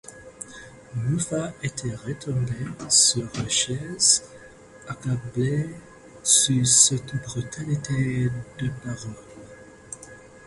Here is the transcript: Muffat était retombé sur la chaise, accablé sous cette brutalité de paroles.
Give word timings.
Muffat 0.95 1.53
était 1.61 1.93
retombé 1.93 2.55
sur 2.89 3.29
la 3.37 3.47
chaise, 3.47 4.23
accablé 4.87 5.69
sous 6.23 6.65
cette 6.65 7.15
brutalité 7.23 8.31
de 8.57 8.69
paroles. 8.83 9.15